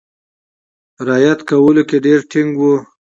[1.07, 2.75] رعایت کولو کې ډېر ټینګ وو.